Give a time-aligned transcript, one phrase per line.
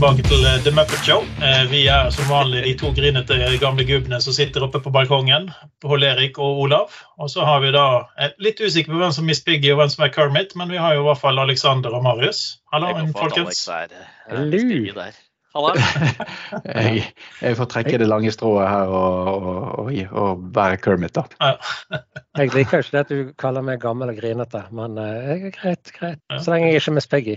[0.00, 1.26] tilbake til eh, The Muppet Show.
[1.44, 5.50] Eh, vi er som vanlig de to grinete gamle gubbene som sitter oppe på balkongen.
[5.84, 6.94] Pål Erik og Olav.
[7.20, 9.82] Og så har vi da eh, litt usikker på hvem som er Miss Piggy og
[9.82, 12.62] hvem som er Kermit, men vi har jo i hvert fall Alexander og Marius.
[12.72, 13.66] Hallo, folkens.
[13.68, 15.10] Hallo.
[16.70, 17.02] Jeg,
[17.42, 19.88] jeg får trekke det lange strået her og, og, og,
[20.22, 21.50] og være Kermit, da.
[22.38, 25.92] Jeg liker jo ikke det at du kaller meg gammel og grinete, men uh, greit,
[25.98, 26.22] greit.
[26.38, 27.36] Så lenge jeg ikke er Miss Piggy.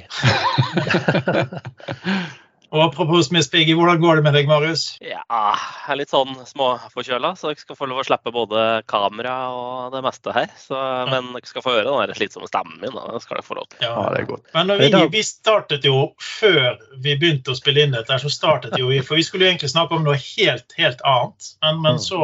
[2.74, 4.84] Og apropos Miss Piggy, hvordan går det med deg, Marius?
[5.04, 9.36] Ja, jeg er litt sånn småforkjøla, så dere skal få lov å slippe både kamera
[9.54, 10.50] og det meste her.
[10.58, 10.80] Så,
[11.12, 12.96] men dere skal få høre den slitsomme stemmen min.
[12.98, 13.04] Da.
[13.14, 13.84] Det skal dere få lov til.
[13.86, 14.48] Ja, det er godt.
[14.58, 18.90] Men vi, vi startet jo før vi begynte å spille inn dette, så startet jo
[18.90, 21.54] vi For vi skulle jo egentlig snakke om noe helt, helt annet.
[21.62, 22.02] Men, men Mm.
[22.02, 22.20] så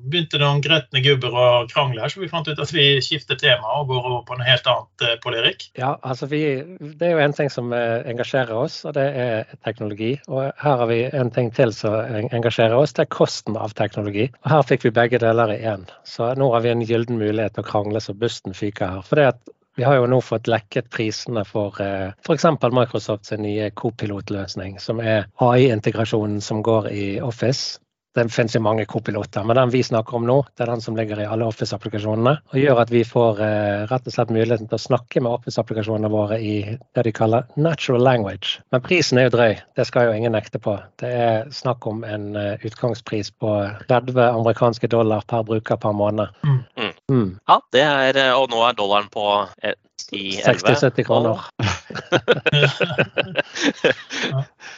[0.00, 3.74] begynte noen gretne gubber å krangle her, så vi fant ut at vi skifter tema
[3.80, 5.66] og går over på noe helt annet, eh, Pål Erik.
[5.76, 6.40] Ja, altså vi,
[6.80, 9.44] Det er jo en ting som eh, engasjerer oss, og det er
[9.74, 10.12] teknologi.
[10.30, 11.98] Og her har vi en ting til som
[12.30, 14.30] engasjerer oss, det er kosten av teknologi.
[14.44, 15.84] Og her fikk vi begge deler i én.
[16.06, 19.06] Så nå har vi en gyllen mulighet til å krangle så busten fyker her.
[19.08, 22.44] For det at vi har jo nå fått lekket prisene for eh, f.eks.
[22.62, 27.80] Microsofts nye co-pilotløsning, som er AI-integrasjonen som går i Office.
[28.14, 30.96] Det finnes jo mange kopiloter, men den vi snakker om nå, det er den som
[30.98, 32.36] ligger i alle Office-applikasjonene.
[32.52, 36.10] Og gjør at vi får eh, rett og slett muligheten til å snakke med Office-applikasjonene
[36.12, 38.60] våre i det de kaller natural language.
[38.70, 40.76] Men prisen er jo drøy, det skal jo ingen nekte på.
[41.02, 43.56] Det er snakk om en uh, utgangspris på
[43.88, 46.38] 30 amerikanske dollar per bruker per måned.
[46.46, 46.60] Mm.
[46.78, 46.92] Mm.
[47.10, 47.30] Mm.
[47.50, 49.26] Ja, det er, og nå er dollaren på
[49.62, 49.93] eh, 10-11.
[50.12, 51.40] 60-70 kroner.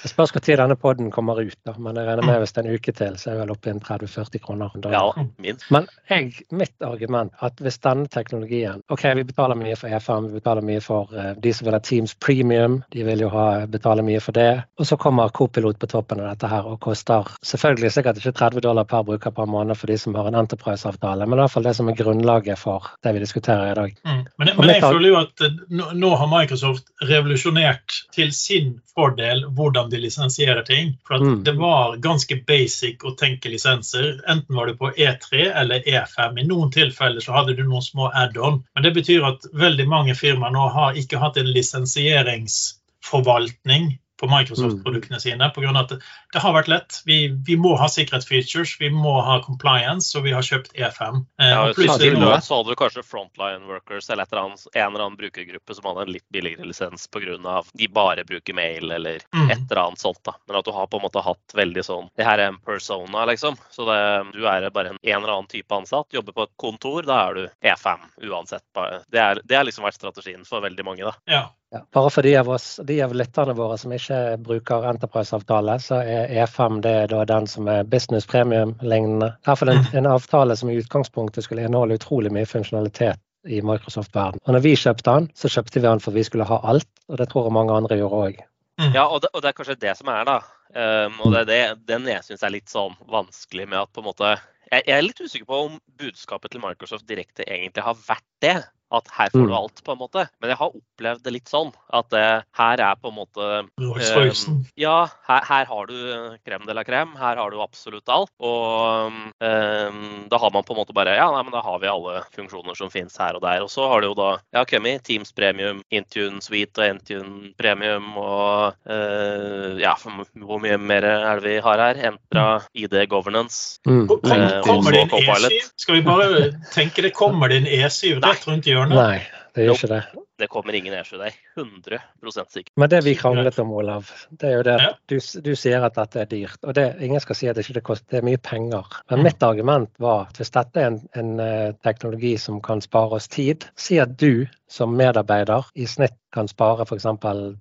[0.03, 1.73] Det spørs når denne podden kommer ut, da.
[1.83, 3.71] men jeg regner med hvis det er en uke til, så er jeg vel oppe
[3.71, 4.77] i 30-40 kroner.
[4.85, 4.93] Da.
[4.95, 5.67] Ja, minst.
[5.75, 10.39] Men jeg, mitt argument at hvis denne teknologien OK, vi betaler mye for E5, vi
[10.39, 14.05] betaler mye for uh, de som vil ha Teams Premium, de vil jo ha, betale
[14.07, 14.63] mye for det.
[14.79, 18.67] Og så kommer Copilot på toppen av dette her og koster selvfølgelig sikkert ikke 30
[18.69, 21.67] dollar per bruker per måned for de som har en Enterprise-avtale, men i hvert fall
[21.67, 23.97] det som er grunnlaget for det vi diskuterer i dag.
[24.07, 24.23] Mm.
[24.39, 29.39] Men, men jeg føler jo at eh, nå, nå har Microsoft revolusjonert til sin fordel
[29.57, 30.87] hvordan de lisensierer ting.
[31.07, 31.43] For at Mm.
[31.45, 34.21] det var ganske basic å tenke lisenser.
[34.29, 36.39] Enten var det på E3 eller E5.
[36.41, 38.63] I noen tilfeller så hadde du noen små add-on.
[38.75, 45.21] Men det betyr at veldig mange firmaer nå har ikke hatt en lisensieringsforvaltning på Microsoft-produktene
[45.21, 45.51] sine.
[45.55, 45.99] På grunn av at
[46.33, 47.01] det har vært lett.
[47.07, 51.23] Vi, vi må ha sikkerhetsfeatures, vi må ha compliance, og vi har kjøpt E5.
[51.41, 54.87] Eh, Ja, plutselig nå så hadde du kanskje frontline workers eller et eller annet, en
[54.89, 57.63] eller annen brukergruppe som hadde en litt billigere lisens pga.
[57.73, 59.51] de bare bruker mail eller Mm.
[59.51, 60.23] et eller annet sånt.
[60.25, 60.33] da.
[60.49, 63.25] Men at du har på en måte hatt veldig sånn Det her er en persona,
[63.27, 63.57] liksom.
[63.71, 67.03] Så det, du er bare en, en eller annen type ansatt, jobber på et kontor,
[67.07, 67.99] da er du E5
[68.31, 68.63] uansett.
[68.75, 69.03] Bare.
[69.11, 71.15] Det, er, det har liksom vært strategien for veldig mange, da.
[71.27, 71.43] Ja.
[71.75, 75.99] Ja, bare for de av oss, de av lytterne våre som ikke bruker Enterprise-avtale, så
[75.99, 79.33] er E5 det er da den som er business premium-lignende.
[79.43, 83.19] Det er en, en avtale som i utgangspunktet skulle inneholde utrolig mye funksjonalitet
[83.51, 84.43] i Microsoft-verden.
[84.47, 87.19] Og når vi kjøpte den, så kjøpte vi den for vi skulle ha alt, og
[87.19, 88.45] det tror jeg mange andre gjorde òg.
[88.93, 90.41] Ja, og det, og det er kanskje det som er, da.
[90.77, 94.03] Um, og det er det, den jeg syns er litt sånn vanskelig med at på
[94.03, 94.35] en måte
[94.67, 98.57] jeg, jeg er litt usikker på om budskapet til Microsoft direkte egentlig har vært det.
[98.93, 99.57] At her får du Mm.
[99.59, 100.29] alt, på en måte.
[100.41, 101.73] Men jeg har opplevd det litt sånn.
[101.93, 103.47] At det, her er på en måte.
[103.79, 107.17] Um, ja, her, her har du krem de la krem.
[107.19, 108.31] Her har du absolutt alt.
[108.39, 109.91] Og eh,
[110.31, 112.77] da har man på en måte bare Ja, nei, men da har vi alle funksjoner
[112.79, 113.63] som finnes her og der.
[113.67, 118.13] Og så har du jo da ja, kommet Teams Premium, Intune Suite og Intune Premium
[118.21, 122.01] og uh, ja, hvor mye mer er det vi har her?
[122.13, 123.79] Entra ID Governance.
[123.87, 124.07] Mm.
[124.09, 125.11] Kom- kom- Eh, Kommer det en.
[125.11, 125.71] E7?
[125.81, 128.97] Skal vi bare tenke det kommer det en E7 rett rundt hjørnet?
[129.01, 129.19] Nei,
[129.57, 130.05] det gjør ikke det.
[130.37, 132.73] Det kommer ingen E7, det er 100% sikker.
[132.77, 134.91] Men det vi kranglet om, Olav, det er jo det Ja.
[134.91, 136.59] at du, du sier at dette er dyrt.
[136.69, 138.85] Og det, ingen skal si at det ikke koster, det er mye penger.
[139.09, 143.17] Men mitt argument var at hvis dette er en, en eh, teknologi som kan spare
[143.17, 147.09] oss tid, si at du som medarbeider i snitt kan spare f.eks.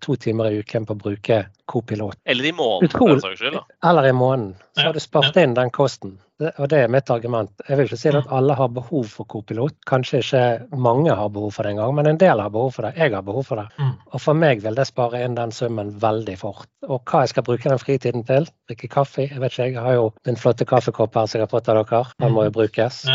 [0.03, 2.19] to timer i uken på å bruke Copilot.
[2.27, 3.61] Eller i måneden, for den saks skyld.
[3.88, 4.56] Eller i måneden.
[4.75, 6.18] Så Ja, har du spart inn den kosten.
[6.43, 7.51] Og det er mitt argument.
[7.63, 9.77] Jeg vil ikke si at alle har behov for co-pilot.
[9.87, 12.91] Kanskje ikke mange har behov for det engang, men en del har behov for det.
[12.99, 13.69] Jeg har behov for det.
[13.79, 13.93] Mm.
[14.11, 16.67] Og for meg vil det spare inn den summen veldig fort.
[16.89, 18.49] Og hva jeg skal bruke den fritiden til?
[18.67, 19.29] Drikke kaffe?
[19.29, 21.79] Jeg vet ikke, jeg har jo min flotte kaffekopp her som jeg har fått av
[21.79, 22.03] dere.
[22.19, 23.05] Den må jo brukes.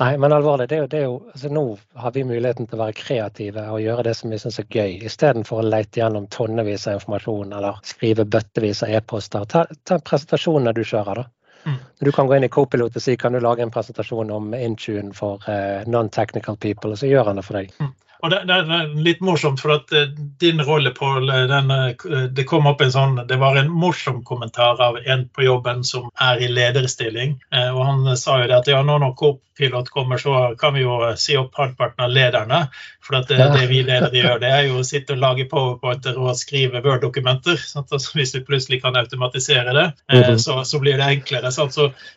[0.00, 1.62] Nei, men alvorlig, det er jo, det er jo altså Nå
[2.02, 4.98] har vi muligheten til å være kreative og gjøre det som vi syns er gøy,
[5.08, 9.46] istedenfor å lete gjennom tonnevis av informasjon eller skrive bøttevis av e-poster.
[9.48, 11.28] Ta, ta presentasjonene du kjører, da.
[11.64, 11.78] Mm.
[12.00, 15.14] Du kan gå inn i Copilot og si kan du lage en presentasjon om Intune
[15.16, 17.74] for eh, non-technical people, og så gjør han det for deg.
[18.22, 22.68] Og det, det, er litt morsomt, for at eh, din rolle, Pål, eh, det kom
[22.68, 26.50] opp en sånn Det var en morsom kommentar av en på jobben som er i
[26.52, 27.38] lederstilling.
[27.54, 30.84] Eh, og han sa jo det at ja, nå når Copilot kommer, så kan vi
[30.84, 32.60] jo si opp halvparten av lederne.
[33.04, 36.20] For at det, det vi ledere gjør, det er jo å sitte og lage powerpointer
[36.20, 37.56] og skrive Word-dokumenter.
[37.80, 40.36] Altså, hvis vi plutselig kan automatisere det, mhm.
[40.42, 41.52] så, så blir det enklere.
[41.54, 41.70] Så,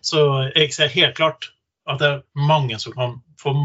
[0.04, 1.54] så jeg ser helt klart
[1.90, 3.56] at det er mange som kan få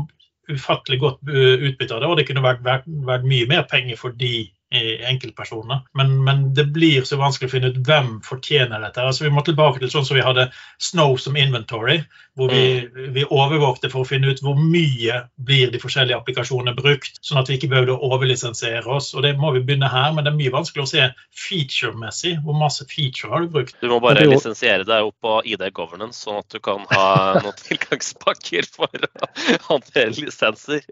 [0.52, 4.16] ufattelig godt utbytte av det, og det kunne vært, vært, vært mye mer penger for
[4.16, 5.80] de enkeltpersoner.
[5.92, 9.00] Men, men, det blir så vanskelig å finne ut hvem fortjener dette.
[9.00, 10.50] Altså, vi må tilbake til sånn som vi hadde
[10.82, 12.02] Snow som inventory,
[12.36, 12.98] hvor vi, mm.
[13.16, 17.48] vi overvåkte for å finne ut hvor mye blir de forskjellige applikasjonene brukt, sånn at
[17.48, 19.14] vi ikke behøvde å overlisensiere oss.
[19.16, 21.08] Og Det må vi begynne her, men det er mye vanskelig å se
[21.46, 22.36] feature-messig.
[22.44, 23.78] Hvor masse feature har du brukt?
[23.80, 27.08] Du må bare lisensiere deg opp på ID Governance, sånn at du kan ha
[27.42, 29.32] noen tilgangspakker for å
[29.70, 30.84] håndtere lisenser.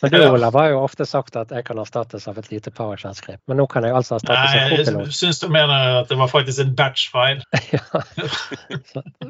[0.00, 3.15] Men du, Olav, har jo ofte sagt at jeg kan erstattes av et lite PowerShell
[3.18, 3.38] skrev.
[3.48, 5.10] Men nå kan jeg altså erstatte som copilot.
[5.10, 7.42] Jeg syns du mener at det var faktisk en batch-file.
[7.74, 7.82] ja.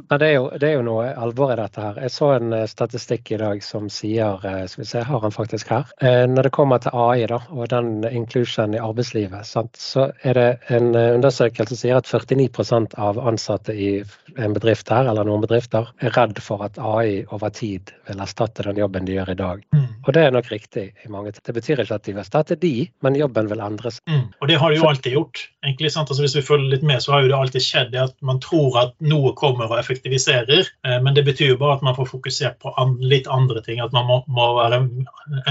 [0.09, 2.00] Men det er, jo, det er, jo, noe alvor i dette her.
[2.06, 5.35] Jeg så en eh, statistikk i dag som sier eh, Skal vi se, har han
[5.35, 5.88] faktisk her.
[6.00, 10.39] Eh, når det kommer til AI da, og den inclusion i arbeidslivet, sant, så er
[10.39, 13.91] det en undersøkelse som sier at 49% av ansatte i
[14.37, 18.65] en bedrift her, eller noen bedrifter, er redd for at AI over tid vil erstatte
[18.67, 19.65] den jobben de gjør i dag.
[19.75, 19.87] Mm.
[20.05, 22.75] Og det er nok riktig i mange Det betyr ikke at de vil erstatte de,
[23.03, 24.02] men jobben vil endre seg.
[24.11, 24.25] Mm.
[24.40, 25.44] Og det har det jo alltid gjort.
[25.67, 26.11] egentlig sant?
[26.11, 28.40] Altså, hvis vi følger litt med, så har jo det alltid skjedd det at man
[28.43, 32.11] tror at noe kommer og effektiviserer, eh, men det betyr jo bare at man får
[32.14, 32.75] fokusert på
[33.05, 33.82] litt andre ting.
[33.84, 34.82] At man må, må være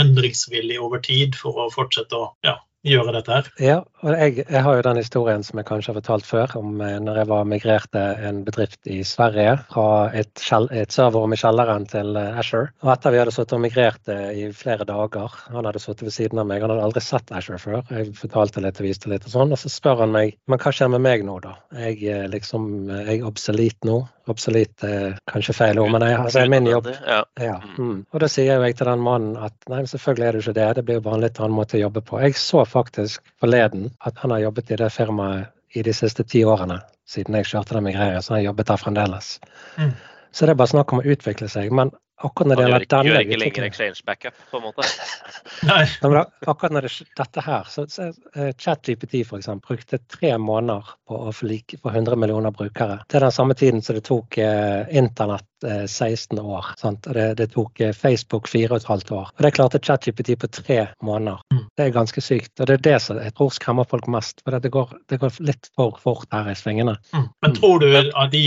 [0.02, 3.50] endringsvillig over tid for å fortsette å ja, gjøre dette her.
[3.62, 6.82] Ja, og jeg, jeg, har jo den historien som jeg kanskje har fortalt før, om
[6.86, 10.34] eh, når jeg var migrerte en bedrift i Sverige fra et,
[10.76, 12.72] et serverrom i kjelleren til eh, Asher.
[12.86, 16.42] Og etter vi hadde sittet og migrert i flere dager, han hadde sittet ved siden
[16.42, 19.34] av meg, han hadde aldri sett Asher før, jeg fortalte litt og viste litt og
[19.34, 21.56] sånn, og så spør han meg men hva skjer med meg nå, da?
[21.80, 24.04] Jeg, er liksom, jeg er obsolet nå.
[24.32, 26.88] Obsolet er kanskje feil ord, men jeg, altså, er min jobb.
[27.06, 27.58] Ja.
[27.78, 28.00] Mm.
[28.10, 30.86] Og da sier jeg til den mannen at nei, selvfølgelig er det ikke det, det
[30.88, 32.22] blir jo bare en litt annen måte å jobbe på.
[32.24, 36.42] Jeg så faktisk forleden at han har jobbet i det firmaet i de siste ti
[36.48, 36.80] årene.
[37.06, 39.32] Siden jeg kjørte den i greier, så har jeg jobbet der fremdeles.
[39.78, 39.94] Mm.
[40.32, 41.70] Så det er bare snakk om å utvikle seg.
[41.76, 41.94] Men
[42.26, 44.88] akkurat når det gjelder denne Gjør ikke lenger exchange backup, på en måte?
[45.70, 45.82] Nei.
[46.46, 49.50] akkurat når det dette her, så, så uh, ChatGPT f.eks.
[49.66, 53.02] brukte tre måneder på å få like for 100 millioner brukere.
[53.10, 55.48] Det er den samme tiden som det tok uh, internett
[55.88, 56.66] 16 eh, år.
[56.78, 57.04] Sant?
[57.04, 59.30] Det, det, tok Facebook 4,5 år.
[59.38, 61.40] Og det klarte ChatGPT på tre måneder.
[61.54, 61.64] Mm.
[61.78, 62.54] Det er ganske sykt.
[62.60, 64.44] Og det er det som jeg tror skremmer folk mest.
[64.44, 66.98] For det går, det går litt for fort her i svingene.
[67.16, 67.28] Mm.
[67.46, 68.46] Men tror du av de,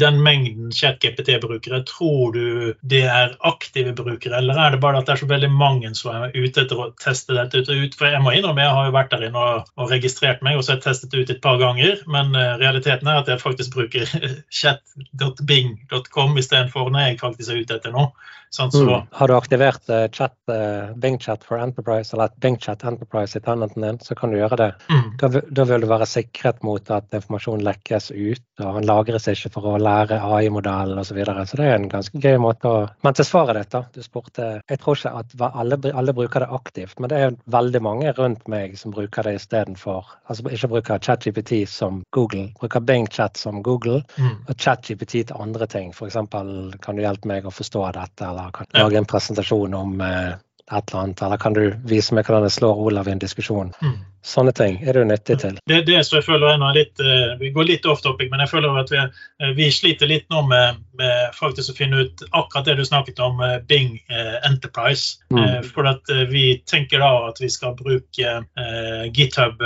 [0.00, 5.16] den mengden ChatGPT-brukere, tror du det er aktive brukere, eller er det bare at det
[5.16, 7.96] er så veldig mange som er ute etter å teste dette ut?
[7.98, 10.66] For jeg må innrømme, jeg har jo vært der inne og, og registrert meg, og
[10.66, 12.02] så har jeg testet det ut et par ganger.
[12.10, 14.08] Men uh, realiteten er at jeg faktisk bruker
[14.60, 18.12] chat.bing.com om istedenfor når jeg faktisk er ute etter noe.
[18.52, 18.84] Sånn, så.
[18.84, 19.06] mm.
[19.16, 23.40] Har du aktivert uh, chat, uh, Bing Chat for Enterprise, eller Bing Chat Enterprise i
[23.40, 24.66] tennenten din, så kan du gjøre det.
[24.92, 25.06] Mm.
[25.22, 29.54] Da, da, vil du være sikret mot at informasjon lekkes ut, og han lagres ikke
[29.54, 31.12] for å lære AI-modellen osv.
[31.12, 31.46] Så, videre.
[31.48, 33.82] så det er en ganske gøy måte å Men til svaret ditt, da.
[33.94, 37.82] Du spurte Jeg tror ikke at alle, alle, bruker det aktivt, men det er veldig
[37.84, 43.40] mange rundt meg som bruker det istedenfor Altså ikke bruker ChatGPT som Google, bruker BingChat
[43.40, 44.46] som Google, mm.
[44.48, 45.92] og ChatGPT til andre ting.
[45.92, 46.16] F.eks.
[46.22, 50.32] kan du hjelpe meg å forstå dette, eller kan du lage en presentasjon om eh,
[50.72, 53.74] et eller annet, eller kan du vise meg hvordan jeg slår Olav i en diskusjon?
[53.82, 53.98] Mm.
[54.22, 55.56] Sånne ting er du nyttig til.
[55.66, 58.42] Det er det som jeg føler er litt uh, Vi går litt off topic, men
[58.44, 62.22] jeg føler at vi, uh, vi sliter litt nå med, med, faktisk å finne ut
[62.30, 63.98] akkurat det du snakket om, uh, Bing
[64.46, 65.18] Enterprise.
[65.32, 65.64] Mm.
[65.64, 68.32] for at vi tenker da at vi skal bruke
[69.16, 69.62] GitHub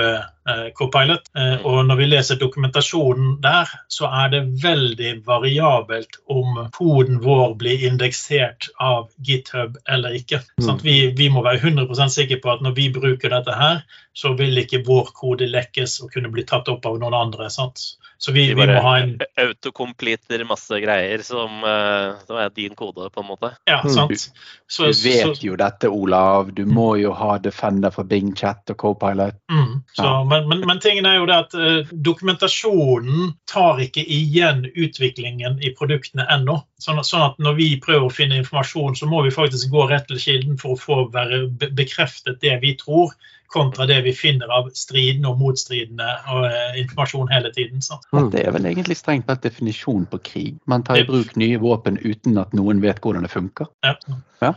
[0.78, 1.26] Copilot.
[1.66, 7.82] Og når vi leser dokumentasjonen der, så er det veldig variabelt om koden vår blir
[7.88, 10.42] indeksert av GitHub eller ikke.
[10.54, 10.66] Mm.
[10.68, 13.82] Sånn vi, vi, må være 100 sikre på at når vi bruker dette her,
[14.16, 17.50] så vil ikke vår kode lekkes og kunne bli tatt opp av noen andre.
[17.52, 17.82] sant?
[18.18, 23.10] Så vi, vi må ha en Autocompleter masse greier som, uh, som, er din kode,
[23.12, 23.50] på en måte.
[23.68, 23.92] Ja, mm.
[23.92, 24.24] sant.
[24.66, 26.52] Så, du vet så, jo dette, Olav.
[26.56, 29.36] Du må jo ha Defender for Bing Chat og Copilot.
[29.52, 30.14] Mm, så, ja.
[30.32, 35.74] men, men, men, tingen er jo det at uh, dokumentasjonen tar ikke igjen utviklingen i
[35.76, 36.62] produktene ennå.
[36.80, 40.08] Sånn, sånn, at når vi prøver å finne informasjon, så må vi faktisk gå rett
[40.08, 41.46] til kilden for å få være
[41.76, 43.12] bekreftet det vi tror
[43.46, 47.82] kontra det vi finner av stridende og motstridende og, eh, informasjon hele tiden.
[47.82, 48.05] Sant?
[48.14, 48.28] Mm.
[48.30, 50.52] Dette er vel egentlig strengt tatt definisjon på krig.
[50.70, 53.68] Man tar i bruk nye våpen uten at noen vet hvordan det funker.
[53.82, 54.52] Ja.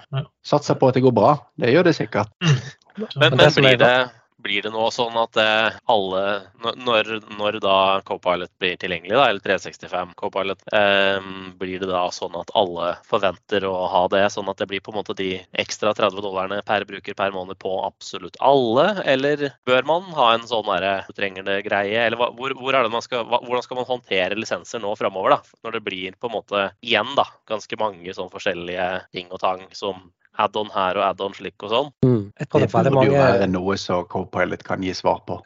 [0.45, 1.33] Satser på at det går bra.
[1.59, 2.31] Det gjør det sikkert.
[2.43, 3.93] Men, Men men det blir, det,
[4.43, 6.23] blir det nå sånn at eh, alle
[6.63, 7.77] når, når da
[8.07, 11.19] Copilot blir tilgjengelig, da, eller 365 Copilot, eh,
[11.59, 14.25] blir det da sånn at alle forventer å ha det?
[14.33, 15.31] Sånn at det blir på en måte de
[15.63, 18.87] ekstra 30 dollarene per bruker per måned på absolutt alle?
[19.09, 22.05] Eller bør man ha en sånn derre du trenger det-greie?
[22.05, 25.59] Eller hvor, hvor skal, hvordan skal man håndtere lisenser nå framover, da?
[25.65, 29.67] Når det blir på en måte igjen da, ganske mange sånn forskjellige ting og tang
[29.75, 30.07] som
[30.39, 31.89] add-on her og add-on slik og sånn.
[32.05, 32.21] Mm.
[32.39, 35.39] Det burde er jo være noe som Copilot kan gi svar på.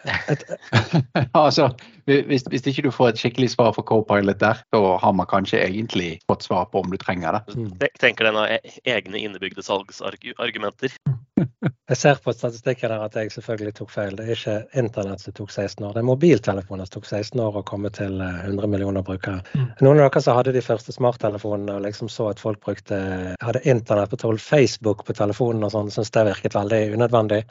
[1.43, 1.71] altså,
[2.05, 5.62] hvis, hvis ikke du får et skikkelig svar fra Copilot der, så har man kanskje
[5.63, 7.57] egentlig fått svar på om du trenger det.
[7.86, 10.95] Jeg Tenker den har e- egne innebygde salgsargumenter.
[11.89, 14.13] Jeg ser på statistikken der at jeg selvfølgelig tok feil.
[14.15, 17.57] Det er ikke internett som tok 16 år, det er mobiltelefoner som tok 16 år
[17.60, 19.41] å komme til eh, 100 millioner brukere.
[19.51, 19.65] Mm.
[19.83, 22.98] Noen av dere som hadde de første smarttelefonene og liksom så at folk brukte,
[23.43, 27.43] hadde internett på tolv, Facebook på telefonen og sånn, syns det virket veldig unødvendig.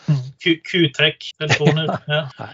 [0.42, 1.97] Q- Q-tech-telefoner.
[2.12, 2.49] Ja.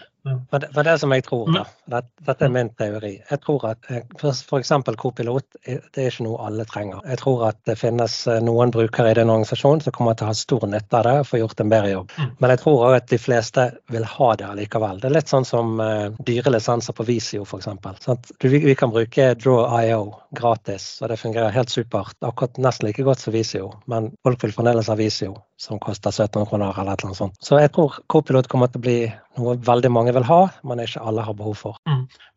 [0.50, 3.12] Men det, men det som jeg tror, da, det, dette er min teori.
[3.30, 4.72] Jeg tror at eh, for f.eks.
[5.00, 7.00] co-pilot, det er ikke noe alle trenger.
[7.08, 10.32] Jeg tror at det finnes eh, noen brukere i den organisasjonen som kommer til å
[10.32, 12.14] ha stor nytte av det og få gjort en bedre jobb.
[12.18, 12.30] Mm.
[12.42, 15.02] Men jeg tror òg at de fleste vil ha det allikevel.
[15.02, 17.68] Det er litt sånn som uh, dyre lisenser på Visio f.eks.
[18.44, 20.02] Vi, vi kan bruke Draw.io
[20.36, 22.16] gratis, og det fungerer helt supert.
[22.24, 26.50] Akkurat nesten like godt som Visio, men folk vil fremdeles ha Visio som koster 1700
[26.50, 27.34] kroner eller et eller annet sånt.
[27.42, 28.98] Så jeg tror Copilot kommer til å bli
[29.38, 31.80] noe veldig mange vil ha, men ikke alle har behov for.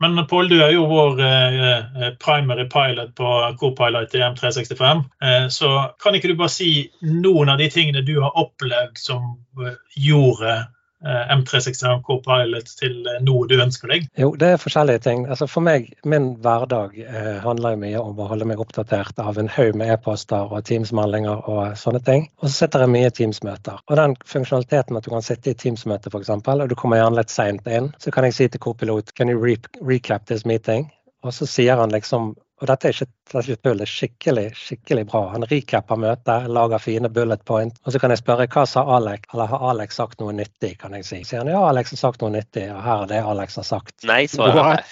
[0.02, 5.06] Men Pål, du er jo vår eh, eh, primary pilot på Copilot i M365.
[5.22, 6.72] Eh, så kan ikke du bare si
[7.06, 10.58] noen av de tingene du har opplevd som eh, gjorde
[11.04, 14.06] M365 Copilot til eh, noe du ønsker deg?
[14.20, 15.24] Jo, det er forskjellige ting.
[15.32, 19.40] Altså For meg, min hverdag eh, handler jo mye om å holde meg oppdatert av
[19.42, 22.28] en haug med e-poster og Teams-meldinger og sånne ting.
[22.42, 23.82] Og så sitter jeg mye i Teams-møter.
[23.90, 27.34] Og den funksjonaliteten at du kan sitte i Teams-møte f.eks., og du kommer gjerne litt
[27.34, 30.92] seint inn, så kan jeg si til Copilot Can you re recap this meeting?
[31.26, 35.22] Og så sier han liksom og dette er ikke, tull, det er skikkelig skikkelig bra.
[35.34, 37.78] Han recapper møtet, lager fine bullet point.
[37.86, 40.96] Og så kan jeg spørre hva sa Alex, eller har Alex sagt noe nyttig, kan
[40.98, 41.22] jeg si.
[41.28, 43.96] Sier han ja, Alex har sagt noe nyttig, og her er det Alex har sagt.
[44.08, 44.82] Nei, svarer jeg.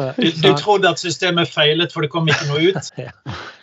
[0.00, 2.90] Du, du trodde at systemet feilet, for det kom ikke noe ut?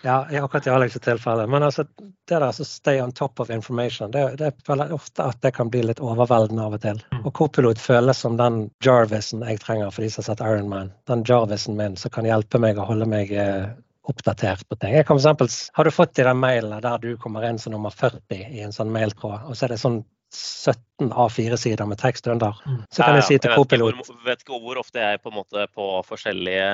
[0.08, 1.48] Ja, akkurat i Alex' tilfelle.
[1.52, 1.84] Men altså,
[2.30, 5.52] det der så stay on top of information, det, det føler jeg ofte at det
[5.58, 7.02] kan bli litt overveldende av og til.
[7.24, 10.94] Og Copilot føles som den Jarvisen jeg trenger for de som har sett Iron Man.
[11.12, 13.68] Den Jarvisen min som kan hjelpe meg å holde meg eh,
[14.08, 14.94] oppdatert på ting.
[14.96, 17.74] Jeg kan for eksempel, har du fått i den mailen der du kommer inn som
[17.76, 22.26] nummer 40 i en sånn mailtråd, og så er det sånn 17 A4-sider med tekst
[22.28, 22.58] under.
[22.92, 25.22] Så kan jeg si til vet ikke Copilot hvor- vet ikke hvor ofte jeg er
[25.24, 26.66] på, en måte på forskjellige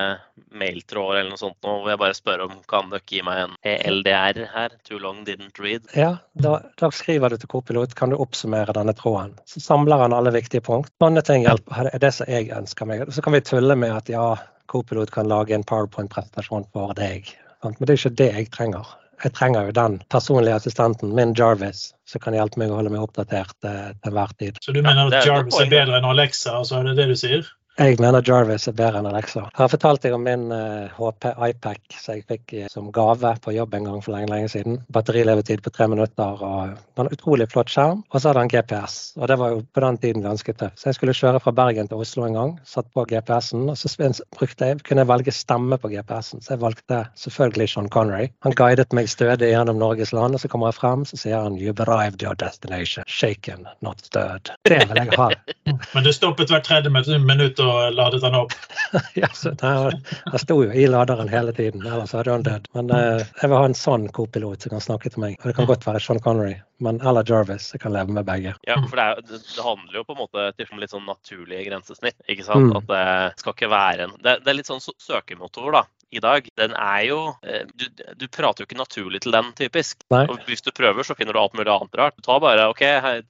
[0.58, 3.54] mailtråder eller noe sånt nå, hvor jeg bare spør om kan dere gi meg en
[3.74, 4.78] ELDR her?
[4.90, 5.86] Too long didn't read.
[5.98, 9.36] Ja, da, da skriver du til Copilot kan du oppsummere denne tråden.
[9.46, 10.90] Så samler han alle viktige punkt.
[11.04, 11.92] Sånne ting hjelper.
[11.94, 13.06] Er det som jeg ønsker meg.
[13.14, 14.32] Så kan vi tulle med at ja,
[14.74, 17.30] Copilot kan lage en PowerPoint-presentasjon for deg.
[17.62, 17.80] Sant?
[17.80, 18.94] Men det er ikke det jeg trenger.
[19.24, 23.06] Jeg trenger jo den personlige assistenten, min Jarvis, som kan hjelpe meg å holde meg
[23.06, 24.58] oppdatert eh, til enhver tid.
[24.66, 27.48] Så du mener at Jarvis er bedre enn Alexa, altså er det det du sier?
[27.74, 29.48] Jeg mener Jarvis er bedre enn Alexa.
[29.48, 33.32] Jeg har fortalt deg om min eh, HP iPac som jeg fikk eh, som gave
[33.42, 34.76] på jobb en gang for lenge lenge siden.
[34.94, 38.04] Batterilevetid på tre minutter og en utrolig flott skjerm.
[38.12, 40.78] Og så hadde han GPS, og det var jo på den tiden ganske tøft.
[40.78, 43.90] Så jeg skulle kjøre fra Bergen til Oslo en gang, satt på GPS-en, og så
[44.38, 46.46] brukte jeg, kunne jeg velge stemme på GPS-en.
[46.46, 48.30] Så jeg valgte selvfølgelig Sean Connery.
[48.46, 51.58] Han guidet meg stødig gjennom Norges land, og så kommer jeg frem, så sier han
[51.58, 53.10] You've arrived your destination.
[53.10, 54.54] Shaken, not stirred.
[54.70, 55.32] Det vil jeg ha.
[55.96, 58.54] Men du stoppet hvert tredje minutt og ladet den opp.
[59.22, 59.30] ja,
[59.62, 62.70] der sto jo i laderen hele tiden, ellers hadde han dødd.
[62.78, 65.40] Men eh, jeg vil ha en sånn kopilot som kan snakke til meg.
[65.42, 67.72] Og det kan godt være Sean Connery, men eller Jarvis.
[67.74, 68.56] Jeg kan leve med begge.
[68.70, 71.66] Ja, for det, er, det, det handler jo på en måte til litt sånn naturlige
[71.70, 72.20] grensesnitt.
[72.28, 72.70] ikke sant?
[72.70, 72.78] Mm.
[72.82, 75.86] At det skal ikke være en Det, det er litt sånn søkemotor da,
[76.18, 76.48] i dag.
[76.60, 77.86] Den er jo eh, du,
[78.20, 80.04] du prater jo ikke naturlig til den, typisk.
[80.14, 80.26] Nei.
[80.30, 82.18] Og hvis du prøver, så finner du alt mulig annet rart.
[82.18, 82.84] Du tar bare, ok,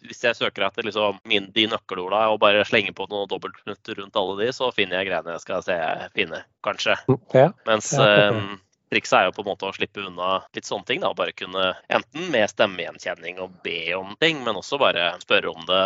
[0.07, 4.19] Hvis jeg søker etter liksom min, de nøkkelorda og bare slenger på noen dobbeltknutt rundt
[4.19, 5.79] alle de, så finner jeg greiene jeg skal se
[6.17, 6.97] finne, kanskje.
[7.33, 8.27] Ja, Mens Ja, okay.
[8.27, 8.59] er eh,
[8.93, 11.01] trikset er jo på en måte å slippe unna litt sånne ting.
[11.01, 15.65] da, Bare kunne enten med stemmegjenkjenning og be om ting, men også bare spørre om
[15.69, 15.83] det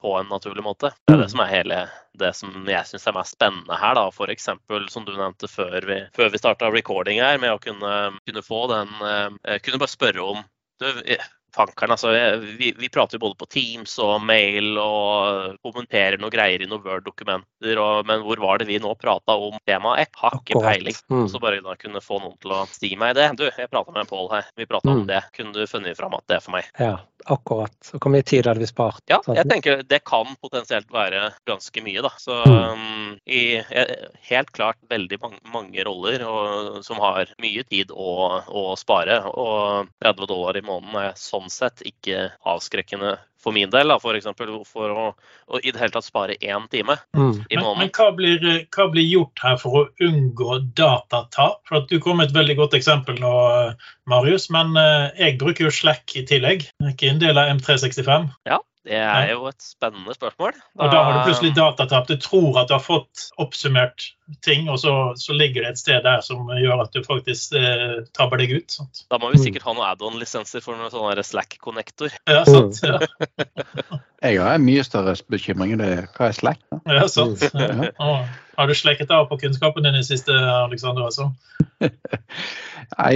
[0.00, 0.92] på en naturlig måte.
[1.06, 1.80] Det er det som er hele
[2.20, 3.96] det som jeg syns er mest spennende her.
[3.98, 4.48] da, F.eks.
[4.92, 7.92] som du nevnte før vi, før vi starta recording her, med å kunne,
[8.26, 10.42] kunne få den eh, Kunne bare spørre om
[10.80, 10.88] du,
[11.54, 12.12] fankeren, altså.
[12.58, 16.84] Vi, vi, prater jo både på Teams og mail og kommenterer noe greier i noen
[16.84, 20.04] Word-dokumenter, men hvor var det vi nå prata om temaet?
[20.04, 20.98] Jeg har ikke peiling.
[21.12, 21.26] Mm.
[21.30, 23.30] Så bare da kunne få noen til å si meg det.
[23.38, 24.96] Du, jeg prata med Pål her, vi prata mm.
[24.96, 25.22] om det.
[25.36, 26.68] Kunne du funnet fram at det er for meg?
[26.80, 26.96] Ja,
[27.30, 27.76] akkurat.
[27.94, 29.02] Og hvor mye tid hadde vi spart?
[29.10, 32.12] Ja, jeg tenker det kan potensielt være ganske mye, da.
[32.20, 32.58] Så mm.
[32.74, 33.60] um, i
[34.30, 39.20] helt klart veldig mange, mange roller og, som har mye tid å, å spare.
[39.30, 44.16] Og 30 dollar i måneden er sånn sett ikke avskrekkende for min del, da, for,
[44.18, 45.04] eksempel, for å,
[45.48, 47.46] å, i det hele tatt spare én time mm.
[47.48, 47.78] i måneden.
[47.78, 48.44] Men, men hva, blir,
[48.76, 51.62] hva, blir, gjort her for å unngå datatap?
[51.68, 53.34] For at Du kom med et veldig godt eksempel nå,
[54.10, 56.68] Marius, men eh, jeg bruker jo Slack i tillegg.
[56.68, 58.28] Jeg er ikke en del av M365.
[58.50, 58.60] Ja.
[58.88, 60.54] Det er jo et spennende spørsmål.
[60.56, 62.06] Da, og da har du plutselig datatap.
[62.08, 64.06] Du tror at du har fått oppsummert
[64.46, 68.00] ting, og så, så ligger det et sted der som gjør at du faktisk eh,
[68.16, 68.76] tabber deg ut.
[68.78, 69.02] Sant?
[69.12, 72.14] Da må vi sikkert ha noen add-on-lisenser for noen sånne Slack-konnektor.
[72.30, 72.80] Ja, sant.
[72.86, 73.02] Ja.
[74.24, 75.92] Jeg har en mye større bekymring enn det.
[76.16, 76.64] Hva er Slack?
[76.72, 76.80] Da?
[76.96, 77.44] Ja, sant.
[77.52, 78.16] Ja.
[78.60, 81.06] Har du slekket av på kunnskapen din i siste, Alexander?
[81.08, 81.30] Også?
[82.98, 83.14] Nei,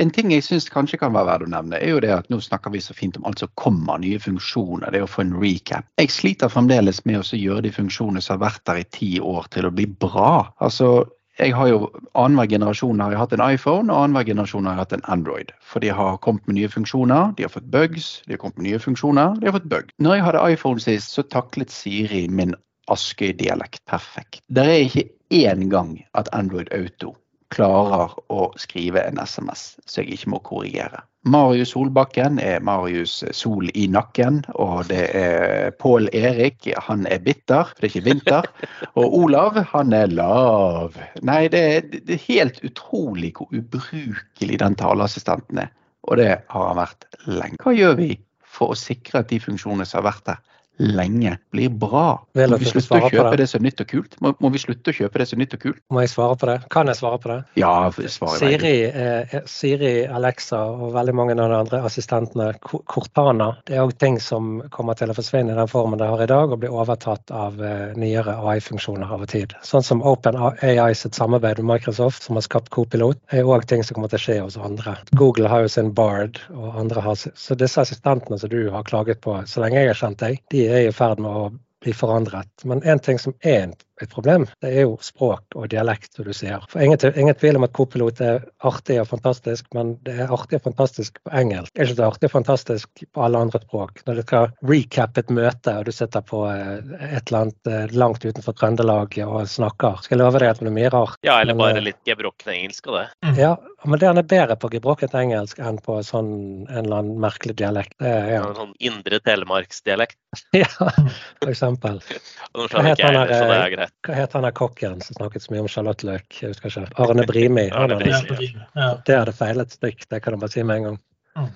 [0.00, 2.40] en ting jeg syns kanskje kan være verdt å nevne, er jo det at nå
[2.42, 5.86] snakker vi så fint om alt som kommer, nye funksjoner, det å få en recap.
[6.00, 9.46] Jeg sliter fremdeles med å gjøre de funksjonene som har vært der i ti år,
[9.54, 10.32] til å bli bra.
[10.58, 11.04] Altså,
[11.38, 11.84] jeg har jo
[12.18, 15.52] Annenhver generasjon har jeg hatt en iPhone, og annenhver generasjon har jeg hatt en Android.
[15.62, 18.72] For de har kommet med nye funksjoner, de har fått bugs, de har kommet med
[18.72, 19.94] nye funksjoner, de har fått bug.
[20.02, 22.58] Når jeg hadde iPhone sist, så taklet Siri min
[22.90, 24.42] Askøy-dialekt perfekt.
[24.48, 27.14] Det er ikke én gang at Android Auto
[27.50, 31.02] klarer å skrive en SMS så jeg ikke må korrigere.
[31.28, 37.68] Marius Solbakken er Marius Sol i nakken, og det er Pål Erik, han er bitter,
[37.68, 38.48] for det er ikke vinter.
[39.00, 40.96] Og Olav, han er lav.
[41.20, 45.74] Nei, det er, det er helt utrolig hvor ubrukelig den taleassistenten er.
[46.08, 47.60] Og det har han vært lenge.
[47.60, 50.40] Hva gjør vi for å sikre at de funksjonene som har vært der,
[50.80, 52.22] lenge blir bra.
[52.34, 53.42] Må vi slutte å kjøpe det?
[53.42, 54.16] det som nytt og kult?
[54.24, 55.80] Må, må, vi slutte å kjøpe det som nytt og kult?
[55.92, 56.56] Må jeg svare på det?
[56.72, 57.38] Kan jeg svare på det?
[57.60, 63.76] Ja, svare Siri, eh, Siri, Alexa og veldig mange av de andre assistentene, Cortana, det
[63.76, 66.52] er òg ting som kommer til å forsvinne i den formen det har i dag,
[66.52, 69.54] og bli overtatt av eh, nyere AI-funksjoner over tid.
[69.66, 73.98] Sånn som OpenAI sitt samarbeid med Microsoft, som har skapt Copilot, er òg ting som
[73.98, 74.96] kommer til å skje hos andre.
[75.18, 79.20] Google har jo sin Bard, og andre har Så disse assistentene som du har klaget
[79.20, 82.50] på, så lenge jeg har kjent deg, de er i ferd med å bli forandret.
[82.68, 86.26] Men en ting som er en et problem, det er jo språk og dialekt, som
[86.26, 86.64] du sier.
[86.70, 90.60] For ingen, ingen tvil om at Copilot er artig og fantastisk, men det er artig
[90.60, 91.72] og fantastisk på engelsk.
[91.74, 94.02] Det er ikke så artig og fantastisk på alle andre språk.
[94.06, 96.78] Når du skal recap et møte, og du sitter på eh,
[97.10, 100.66] et eller annet eh, langt utenfor Trøndelag og snakker, skal jeg love deg at det
[100.66, 101.18] blir mye rart.
[101.26, 103.06] Ja, eller bare men, eh, litt gebrokken engelsk og det.
[103.26, 103.36] Mm.
[103.40, 103.52] Ja,
[103.84, 106.32] men det er bedre på gebrokket engelsk enn på sånn
[106.68, 107.96] en eller annen merkelig dialekt.
[108.00, 108.42] Det er, ja.
[108.48, 110.18] En sånn indre telemarksdialekt.
[110.62, 112.00] ja, for eksempel.
[112.54, 113.89] Nå skjønner ikke jeg så det er greit.
[114.06, 116.26] Hva het han der kokken som snakket så mye om sjalottløk?
[116.40, 116.86] Jeg husker ikke.
[117.04, 117.66] Arne Brimi.
[117.74, 118.52] Arne Brimi.
[118.74, 118.94] Ja.
[119.06, 121.00] Det hadde feilet stygt, det kan du bare si med en gang.
[121.38, 121.50] Mm.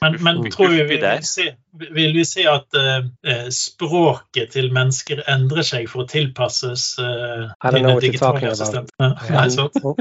[0.00, 1.04] Men, men tror vi vil
[1.72, 3.06] vi, vil vi si at uh,
[3.50, 8.94] språket til mennesker endrer seg for å tilpasses uh, dine digitale assistenter?
[8.98, 9.46] Nei,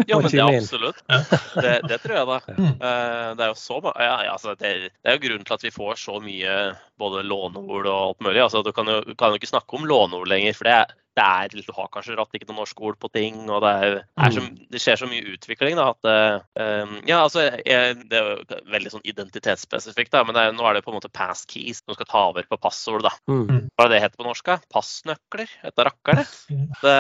[0.08, 1.04] ja, men det er absolutt.
[1.08, 1.22] Ja.
[1.30, 2.40] Det, det, tror jeg, da.
[2.58, 5.74] Uh, det er jo så ja, altså, det, det, er jo grunnen til at vi
[5.78, 6.58] får så mye
[7.00, 8.42] både låneord og alt mulig.
[8.44, 11.24] Altså, du kan jo, kan jo ikke snakke om låneord lenger, for det er det
[11.24, 14.34] er, du har kanskje ratt ikke noen norske ord på ting, og det, er, er
[14.34, 14.56] så, mm.
[14.74, 18.94] det skjer så mye utvikling da, at um, Ja, altså, jeg, det er jo veldig
[18.96, 22.24] sånn identitetsspesifikt, da, men er, nå er det på en måte passkeys som skal ta
[22.32, 23.06] over på passord.
[23.06, 23.14] da.
[23.30, 23.44] Mm.
[23.46, 23.62] mm.
[23.74, 24.46] Hva er det heter på norsk?
[24.48, 24.58] da?
[24.74, 25.54] Passnøkler?
[25.66, 26.24] Etter rakker,
[26.84, 26.94] Det,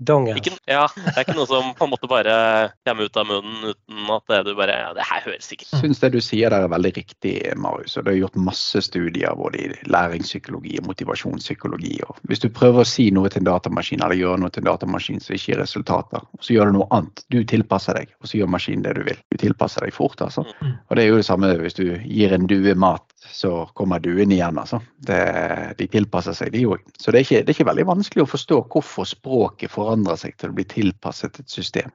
[0.00, 2.34] uh, ikke, ja, det er ikke noe som på en måte bare
[2.86, 5.82] kommer ut av munnen uten at det, du bare Ja, det her høres sikkert Jeg
[5.84, 7.96] syns det du sier der er veldig riktig, Marius.
[7.98, 11.98] og Det er gjort masse studier både i læringspsykologi og motivasjonspsykologi.
[12.06, 14.64] og Hvis du prøver å si noe noe til en datamaskin eller gjøre noe til
[14.64, 16.24] en datamaskin som ikke gir resultater.
[16.36, 17.22] Og så gjør du noe annet.
[17.32, 19.20] Du tilpasser deg, og så gjør maskinen det du vil.
[19.30, 20.20] Du tilpasser deg fort.
[20.24, 20.46] altså.
[20.60, 20.74] Mm.
[20.88, 24.32] Og det er jo det samme hvis du gir en due mat, så kommer duen
[24.32, 24.58] igjen.
[24.58, 24.80] altså.
[25.06, 25.20] Det,
[25.78, 26.82] de tilpasser seg, de òg.
[26.98, 30.36] Så det er, ikke, det er, ikke, veldig vanskelig å forstå hvorfor språket forandrer seg
[30.40, 31.92] til å bli tilpasset et system.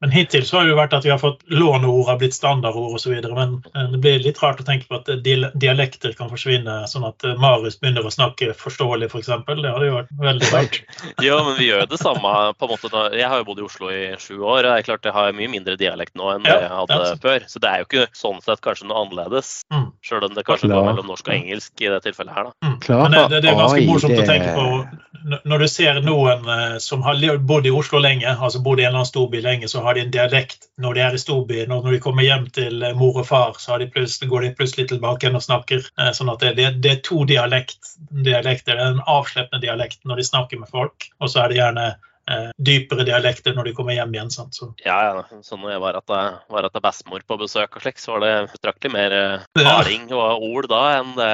[0.00, 2.94] Men hittil så har det jo vært at vi har fått låneord har blitt standardord
[2.94, 3.16] osv.
[3.24, 5.18] Men eh, det blir litt rart å tenke på at eh,
[5.58, 9.32] dialekter kan forsvinne, sånn at eh, Marius begynner å snakke forståelig, f.eks.
[9.48, 10.78] For det hadde jo vært veldig rart.
[11.26, 13.02] ja, men vi gjør det samme på en måte.
[13.18, 14.62] Jeg har jo bodd i Oslo i sju år.
[14.62, 17.18] og det er klart Jeg har mye mindre dialekt nå enn ja, jeg hadde ja,
[17.26, 17.50] før.
[17.50, 19.52] Så det er jo ikke sånn sett kanskje noe annerledes.
[19.74, 19.90] Mm.
[20.06, 22.52] Sjøl om det kanskje går mellom norsk og engelsk i det tilfellet her.
[22.52, 22.70] da.
[22.70, 22.78] Mm.
[22.86, 24.68] Men det, det, er ganske morsomt å tenke på
[25.24, 28.90] når du ser noen eh, som har bodd i Oslo lenge, altså bodd i en
[28.90, 31.72] eller annen storby lenge, så har de en dialekt når de er i storbyen.
[31.74, 34.88] Og når de kommer hjem til eh, mor og far, så de går de plutselig
[34.92, 35.86] tilbake igjen og snakker.
[35.98, 38.76] Eh, sånn at det, det er to dialekt, dialekter.
[38.76, 41.88] Det er en avsleppende dialekt når de snakker med folk, og så er det gjerne
[42.58, 44.32] dypere dialekter når de kommer hjem igjen.
[44.34, 44.58] Sant?
[44.58, 44.70] Så.
[44.84, 45.40] Ja, ja.
[45.44, 49.16] Så når jeg var til bestemor på besøk og slik, så var det betraktelig mer
[49.56, 50.18] haring ja.
[50.18, 51.32] og ord da enn det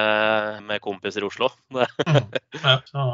[0.69, 1.51] med kompiser i Oslo.
[1.75, 2.23] mm.
[2.61, 3.11] ja, så,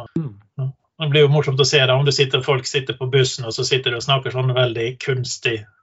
[0.61, 0.71] ja.
[1.01, 3.55] Det blir jo morsomt å se da, om du sitter, folk sitter på bussen og
[3.57, 5.80] så sitter du og snakker sånn veldig kunstig Eh,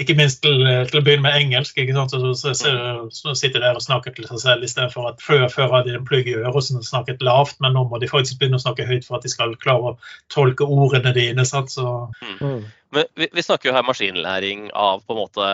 [0.00, 1.76] ikke minst til, til, å begynne med engelsk.
[1.76, 2.14] ikke sant?
[2.14, 2.72] Så, så, så,
[3.12, 5.98] så sitter de der og snakker til seg selv istedenfor at før, før hadde de
[5.98, 8.88] en plugg i øret og snakket lavt, men nå må de faktisk begynne å snakke
[8.88, 9.98] høyt for at de skal klare å
[10.32, 11.44] tolke ordene dine.
[11.48, 11.74] Sant?
[11.74, 11.84] Så,
[12.24, 12.40] mm.
[12.40, 12.64] mm.
[12.96, 15.50] Men vi, vi, snakker jo her maskinlæring av på en måte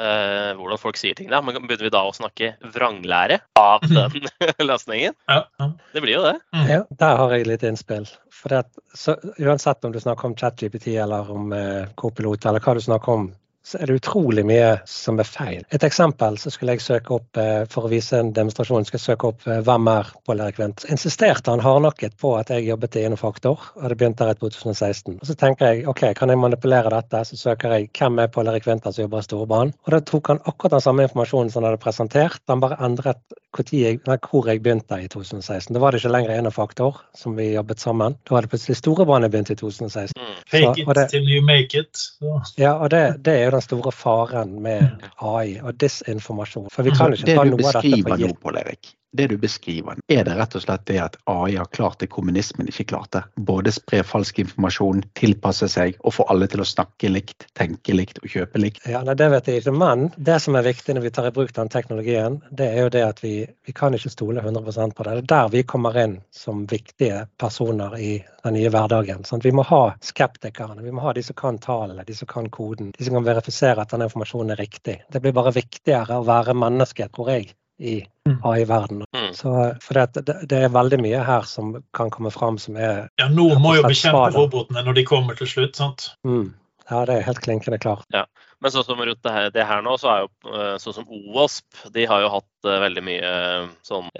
[0.00, 1.30] eh, hvordan folk sier ting.
[1.32, 1.42] Da.
[1.44, 4.28] Men begynner vi da å snakke vranglære av den
[4.70, 5.16] løsningen?
[5.30, 5.70] Ja, ja.
[5.94, 6.36] Det blir jo det.
[6.56, 6.66] Mm.
[6.70, 8.08] Ja, der har jeg litt innspill.
[8.40, 8.64] For det,
[8.96, 13.18] så, uansett om du snakker om ChatGPT eller om eh, Copilot eller hva du snakker
[13.18, 13.30] om,
[13.62, 15.64] så er det utrolig mye som er feil.
[15.74, 19.12] Et eksempel så skulle jeg søke opp eh, for å vise en demonstrasjon, skulle jeg
[19.12, 20.86] søke opp eh, hvem er Pål Erik Wendt.
[20.92, 25.18] Insisterte han hardnakket på at jeg jobbet i Innofaktor, og hadde begynt der i 2016.
[25.20, 27.22] Og så tenker jeg ok, kan jeg manipulere dette?
[27.28, 30.32] Så søker jeg hvem er Pål Erik Winther som jobber i Storbanen?' Og da tok
[30.32, 33.20] han akkurat den samme informasjonen som han hadde presentert, han bare endret
[33.50, 33.98] jeg,
[34.30, 35.74] hvor jeg begynte i 2016.
[35.74, 38.14] Da var det ikke lenger Innofaktor som vi jobbet sammen.
[38.28, 40.14] Da var det plutselig Storebanen jeg begynte i 2016.
[40.14, 40.36] Mm.
[40.50, 41.98] Fake it det, till you make it.
[42.56, 46.70] Ja, og det, det er jo den store faren med AI og disinformasjon.
[46.72, 50.34] For vi kan ikke ta noe av dette for gitt det du beskriver, er det
[50.38, 53.24] rett og slett det at AI har klart det kommunismen ikke klarte?
[53.36, 58.20] Både spre falsk informasjon, tilpasse seg og få alle til å snakke likt, tenke likt
[58.22, 58.86] og kjøpe likt?
[58.86, 59.74] Ja, nei, Det vet jeg ikke.
[59.76, 62.92] Men det som er viktig når vi tar i bruk den teknologien, det er jo
[62.94, 63.34] det at vi,
[63.66, 65.16] vi kan ikke stole 100% på det.
[65.16, 68.12] Det er der vi kommer inn som viktige personer i
[68.44, 69.24] den nye hverdagen.
[69.26, 72.48] Sånn, vi må ha skeptikerne, vi må ha de som kan tallene, de som kan
[72.52, 75.00] koden, de som kan verifisere at den informasjonen er riktig.
[75.10, 77.96] Det blir bare viktigere å være menneske, tror jeg, i
[78.28, 78.38] mm.
[78.44, 79.06] AI-verdenen.
[79.16, 79.32] Mm.
[79.80, 83.62] For det, det, er veldig mye her som kan komme fram som er Ja, noen
[83.62, 86.12] må jo bekjempe robotene når de kommer til slutt, sant?
[86.26, 86.52] Mm.
[86.90, 88.08] Ja, det er helt klinkende klart.
[88.10, 88.24] Ja.
[88.60, 91.06] Men sånn som rundt det her, det her, nå, så er jo eh, sånn som
[91.06, 94.10] OWASP, de har jo hatt uh, veldig mye uh, sånn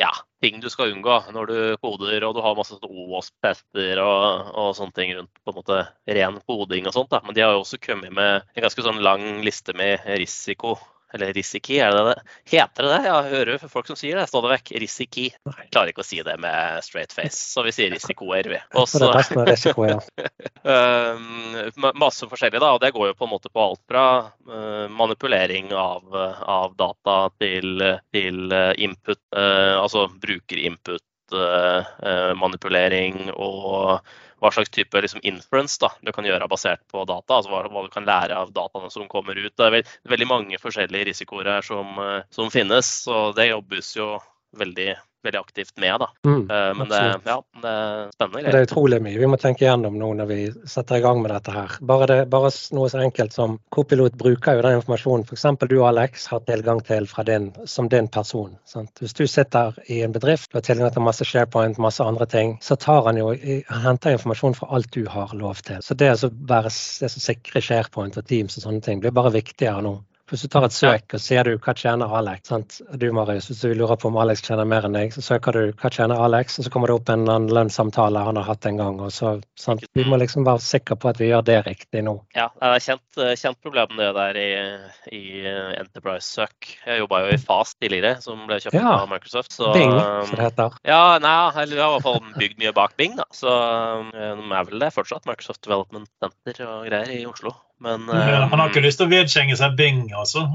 [0.00, 0.08] ja,
[0.42, 4.72] ting du skal unngå når du koder, og du har masse sånn OWASP-tester og, og,
[4.78, 5.78] sånne ting rundt på en måte
[6.18, 7.12] ren koding og sånt.
[7.12, 7.20] da.
[7.22, 10.78] Men de har jo også kommet med en ganske sånn lang liste med risiko
[11.14, 12.14] eller risiki, er det det?
[12.50, 13.06] Heter det det?
[13.06, 14.72] Jeg hører folk som sier det stadig vekk.
[14.82, 15.26] Risiki.
[15.30, 18.60] Jeg klarer ikke å si det med straight face, så vi sier risikoer, vi.
[18.82, 19.10] Også,
[19.46, 19.98] risiko, ja.
[20.70, 22.74] uh, masse forskjellig, da.
[22.74, 24.06] Og det går jo på en måte på alt fra
[24.50, 26.04] uh, manipulering av,
[26.42, 31.04] av, data til, til input, uh, altså brukerinput,
[32.38, 33.98] manipulering og
[34.42, 37.38] hva slags type liksom, inference da, du kan gjøre basert på data.
[37.38, 39.52] altså hva, hva, du kan lære av dataene som kommer ut.
[39.56, 43.94] Det er veld, veldig mange forskjellige risikoer her som, eh, som finnes, og det jobbes
[43.96, 44.16] jo
[44.56, 44.94] veldig
[45.26, 46.00] veldig aktivt med.
[46.00, 46.08] da.
[46.26, 48.52] Mm, uh, men det, ja, det, er spennende.
[48.52, 51.32] Det er utrolig mye vi må tenke gjennom nå når vi setter i gang med
[51.34, 51.76] dette her.
[51.90, 55.46] Bare, det, bare noe så enkelt som Copilot bruker jo den informasjonen f.eks.
[55.66, 58.56] du Alex har tilgang til din, som din person.
[58.68, 59.02] Sant?
[59.02, 62.56] Hvis du sitter i en bedrift og har tilgang til masse SharePoint, masse andre ting,
[62.62, 63.32] så tar han jo,
[63.68, 65.82] han henter informasjon fra alt du har lov til.
[65.82, 69.34] Så det å være det som sikrer SharePoint og Teams og sånne ting blir bare
[69.34, 69.98] viktigere nå.
[70.30, 72.80] Hvis du tar et søk og ser du hva tjener Alex, sant?
[72.98, 75.76] du Marius, hvis du lurer på om Alex tjener mer enn deg, så søker du
[75.78, 78.98] hva tjener Alex, og så kommer det opp en lønnssamtale han har hatt en gang.
[79.04, 79.84] og så, sant?
[79.94, 82.16] Vi må liksom være sikre på at vi gjør det riktig nå.
[82.34, 84.50] Ja, det er kjent, eh, kjent problem det der i,
[85.14, 85.22] i
[85.78, 86.72] Enterprise-søk.
[86.86, 88.96] Jeg jobba jo i Fast tidligere, som ble kjøpt ja.
[88.96, 89.54] av Microsoft.
[89.54, 90.80] Så, Bing, som det heter.
[90.88, 93.28] Ja, nei, eller har i hvert fall bygd mye bak Bing, da.
[93.34, 95.26] Så eh, de er vel det fortsatt.
[95.30, 97.54] Microsoft Development Center og greier i Oslo.
[97.78, 100.46] Men, uh, han har ikke lyst til å vedkjenge seg Bing, altså.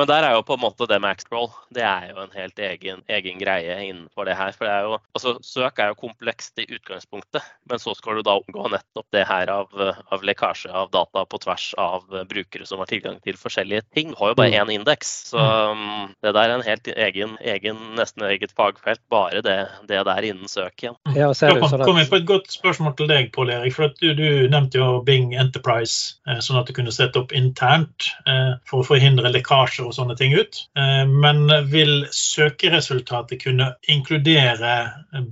[0.00, 1.50] Men der er jo på en måte det med Actroll.
[1.76, 4.54] Det er jo en helt egen, egen, greie innenfor det her.
[4.56, 8.22] For det er jo, altså, søk er jo komplekst i utgangspunktet, men så skal du
[8.26, 9.68] da omgå nettopp det her av,
[10.08, 14.14] av lekkasje av data på tvers av brukere som har tilgang til forskjellige ting.
[14.14, 14.58] Du har jo bare mm.
[14.62, 19.02] én indeks, så um, det der er en helt egen, egen nesten eget fagfelt.
[19.12, 19.58] Bare det,
[19.90, 20.96] det der innen søk igjen.
[21.12, 23.76] Ja, sånn Kom inn på et godt spørsmål til deg, Pål Erik.
[23.76, 27.34] for du, du du nevnte jo Bing Enterprise, eh, sånn at du kunne sette opp
[27.36, 30.62] internt eh, for å forhindre lekkasjer og sånne ting ut.
[30.78, 34.76] Eh, men vil søkeresultatet kunne inkludere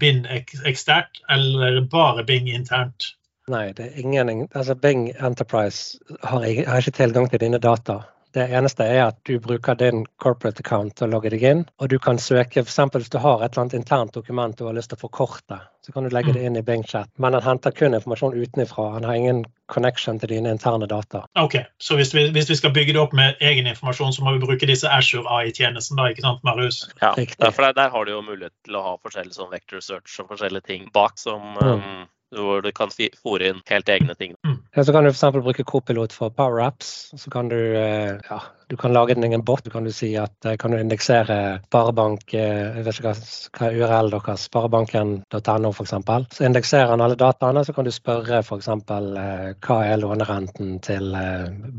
[0.01, 3.13] Bing eksternt, eller bare Bing internt?
[3.49, 8.03] Nei, det er ingen, altså Bing Enterprise har, har ikke tilgang til dine data
[8.37, 11.89] Det eneste er at du bruker din corporate account til å logge deg inn, og
[11.89, 12.79] du kan søke f.eks.
[12.95, 15.93] hvis du har et eller annet internt dokument du har lyst til å forkorte, så
[15.95, 17.09] kan du legge det inn i Bing-chat.
[17.17, 18.91] Men den henter kun informasjon utenfra.
[18.99, 21.23] Han har ingen connection til dine interne data.
[21.41, 24.37] Ok, Så hvis vi, hvis vi skal bygge det opp med egen informasjon, så må
[24.37, 26.83] vi bruke disse Azure AI-tjenesten, da, ikke sant, Marius?
[27.01, 27.55] Ja, Riktig.
[27.55, 30.29] for der, der har du jo mulighet til å ha forskjellige sånn vector search og
[30.35, 31.73] forskjellige ting bak som Mm.
[31.73, 34.35] um, hvor du kan fòre inn helt egne ting.
[34.77, 35.25] Ja, så kan du f.eks.
[35.33, 37.11] bruke Copilot for Power Apps.
[37.17, 39.65] Så kan du, eh, ja, du kan lage din egen bot.
[39.65, 43.15] Du kan du si at eh, kan du indeksere Sparebank eh, Jeg vet ikke hva,
[43.59, 45.95] hva URL deres, sparebanken.no f.eks.
[46.37, 48.69] Så indekserer han alle dataene, så kan du spørre f.eks.
[48.69, 51.17] Hva er lånerenten til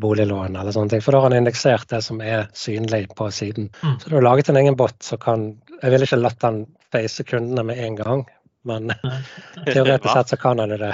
[0.02, 1.06] boliglån, eller sånne ting.
[1.06, 3.70] For da har han indeksert det som er synlig på siden.
[3.84, 3.96] Mm.
[4.02, 7.24] Så du har laget en egen bot som kan Jeg ville ikke latt han face
[7.24, 8.24] kundene med en gang,
[8.67, 8.93] men
[9.65, 10.93] teoretisk sett så kan han det det.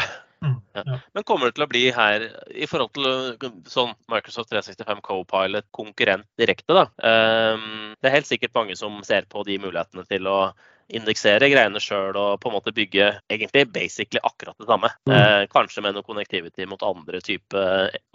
[1.13, 6.27] Men kommer det til å bli her, i forhold til sånn Microsoft 365 Copilot konkurrent
[6.39, 6.85] direkte, da.
[7.01, 10.39] Um, det er helt sikkert mange som ser på de mulighetene til å
[10.93, 14.91] indeksere greiene sjøl og på en måte bygge egentlig basically akkurat det samme.
[15.09, 15.15] Mm.
[15.15, 17.63] Eh, kanskje med noe connectivity mot andre type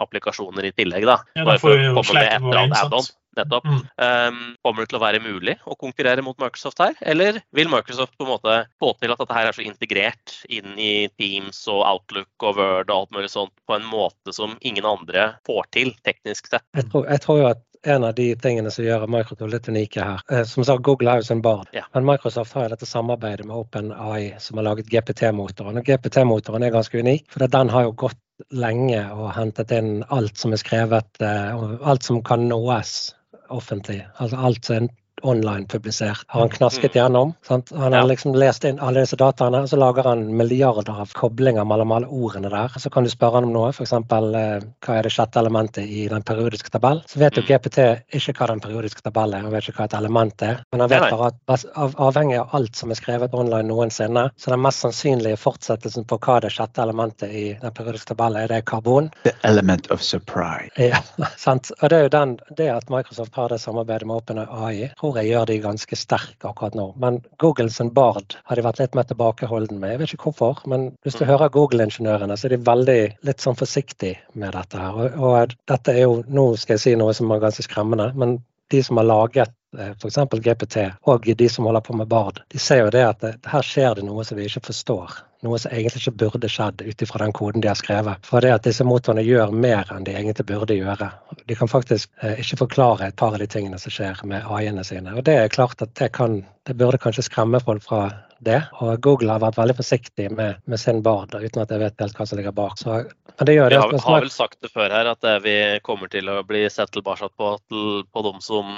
[0.02, 1.18] applikasjoner i tillegg, da.
[1.34, 3.10] Ja, da får vi jo med vår innsats.
[3.38, 3.66] Nettopp.
[4.00, 8.16] Um, kommer det til å være mulig å konkurrere mot Microsoft her, eller vil Microsoft
[8.18, 11.84] på en måte få til at dette her er så integrert inn i Teams og
[11.86, 15.92] Outlook og Word og alt mulig sånt på en måte som ingen andre får til,
[16.06, 16.66] teknisk sett?
[16.76, 20.04] Jeg tror, jeg tror jo at en av de tingene som gjør Microsoft litt unike
[20.04, 21.86] her eh, Som sagt, Google er jo sin barn, Ja.
[21.94, 25.78] men Microsoft har jo dette samarbeidet med OpenAI, som har laget GPT-motoren.
[25.80, 28.20] Og GPT-motoren er ganske unik, for den har jo gått
[28.56, 33.14] lenge og hentet inn alt som er skrevet, eh, og alt som kan nås
[33.50, 34.00] offentlig.
[34.18, 34.88] Altså alt som er
[35.22, 37.34] online publisert, har han knasket gjennom.
[37.46, 37.72] Sant?
[37.76, 41.66] Han har liksom lest inn alle disse dataene, og så lager han milliarder av koblinger
[41.68, 42.72] mellom alle ordene der.
[42.78, 43.92] Så kan du spørre han om noe, f.eks.
[43.92, 47.02] Eh, hva er det sjette elementet i den periodiske tabell?
[47.10, 47.46] Så vet jo Mm.
[47.50, 47.78] GPT
[48.14, 50.62] ikke hva den periodiske tabellen er, han vet ikke hva et element er.
[50.72, 51.64] Men han vet bare at
[51.98, 56.40] avhengig av alt som er skrevet online noensinne, så den mest sannsynlige fortsettelsen på hva
[56.44, 59.10] det sjette elementet i den periodiske tabellen er, det er karbon.
[59.24, 60.70] The element of surprise.
[60.76, 61.00] Ja,
[61.36, 61.72] sant.
[61.80, 65.30] Og det er jo den, det at Microsoft har det samarbeidet med OpenAI, tror jeg
[65.32, 66.86] gjør de ganske sterke akkurat nå.
[67.02, 69.90] Men Googles sin Bard har de vært litt mer tilbakeholden med.
[69.94, 71.30] Jeg vet ikke hvorfor, men hvis du Mm.
[71.30, 74.92] hører Google-ingeniørene, så er de veldig litt sånn forsiktige med dette her.
[74.92, 78.38] Og, og dette er jo, nå skal jeg si noe som er ganske skremmende, men
[78.70, 80.16] de som har laget f.eks.
[80.42, 83.62] GPT, og de som holder på med Bard, de ser jo det at det, her
[83.62, 85.10] skjer det noe som vi ikke forstår.
[85.46, 88.26] Noe som egentlig ikke burde skjedd ut ifra den koden de har skrevet.
[88.28, 91.08] For det at disse motorene gjør mer enn de egentlig burde gjøre.
[91.48, 94.84] De kan faktisk eh, ikke forklare et par av de tingene som skjer med AI-ene
[94.84, 95.16] sine.
[95.16, 98.02] Og det er klart at det kan Det burde kanskje skremme folk fra
[98.44, 98.60] det.
[98.80, 102.18] Og Google har vært veldig forsiktig med, med sin Bard, uten at jeg vet helt
[102.18, 102.78] hva som ligger bak.
[102.80, 102.98] Så,
[103.36, 106.10] men det gjør Vi har, har vel sagt det før her at eh, vi kommer
[106.12, 108.70] til å bli sett tilbake på, til, på de som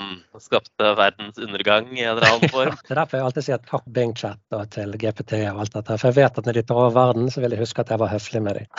[0.43, 2.79] skapte verdens undergang i en eller annen form.
[2.83, 5.99] Det er derfor jeg alltid sier takk Bing Chat og til GPT og alt dette.
[5.99, 7.99] For jeg vet at når de tar over verden, så vil jeg huske at jeg
[8.05, 8.67] var høflig med dem.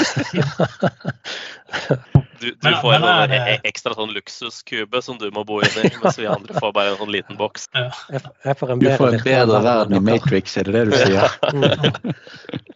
[2.43, 5.61] Du, du Men- får en men sånn e- ekstra sånn luksuskube som du må bo
[5.63, 7.69] inni, mens vi andre får bare en sånn liten boks.
[7.71, 10.01] Jeg, jeg får en Du får en bedre verden i.
[10.09, 11.37] Matrix, er det det du sier?
[11.53, 12.11] Mm.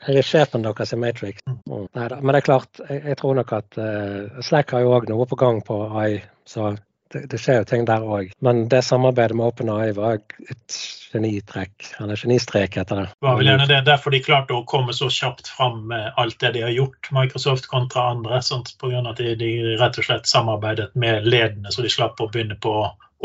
[0.08, 1.42] Jeg er sjefen deres i Matrix.
[1.68, 1.88] Mm.
[1.98, 2.22] Neida.
[2.22, 5.26] Men det er klart, jeg, jeg tror nok at uh, Slack har jo òg noe
[5.28, 6.70] på gang på AI, så
[7.14, 8.32] det, det skjer jo ting der òg.
[8.44, 10.78] Men det samarbeidet med OpenAI var et
[11.14, 13.08] genitrekk, eller genistrek heter det.
[13.24, 16.54] var vel gjerne det derfor de klarte å komme så kjapt fram med alt det
[16.58, 18.42] de har gjort, Microsoft kontra andre.
[18.46, 18.76] Sant?
[18.82, 22.22] På grunn av at de, de rett og slett samarbeidet med ledende, så de slapp
[22.22, 22.76] å begynne på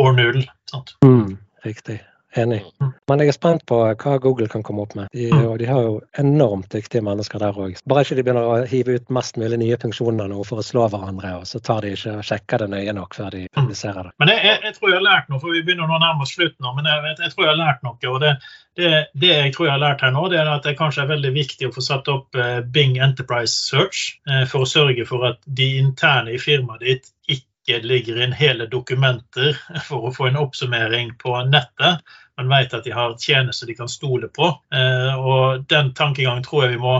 [0.02, 0.42] år null.
[0.70, 0.96] Sant?
[1.04, 2.00] Mm, riktig.
[2.32, 2.62] Enig.
[2.80, 2.92] Mm.
[3.10, 5.10] Men jeg er spent på hva Google kan komme opp med.
[5.12, 7.76] De, og de har jo enormt dyktige mennesker der òg.
[7.88, 10.86] Bare ikke de begynner å hive ut mest mulig nye funksjoner nå for å slå
[10.92, 14.14] hverandre, og så tar de ikke og sjekker det nøye nok før de publiserer det.
[14.22, 16.70] Men jeg, jeg, jeg tror jeg har lært noe, for vi begynner nå nærmest slutten
[16.72, 17.98] men jeg, jeg tror jeg har lært noe.
[18.08, 18.32] og det,
[18.78, 21.12] det, det jeg tror jeg har lært her nå, det er at det kanskje er
[21.12, 25.26] veldig viktig å få satt opp eh, Bing Enterprise Search eh, for å sørge for
[25.28, 30.40] at de interne i firmaet ditt ikke ligger inn hele dokumenter for å få en
[30.40, 32.02] oppsummering på nettet,
[32.36, 34.48] men vet at de har tjenester de kan stole på.
[34.74, 36.94] Eh, og Den tankegangen tror jeg vi må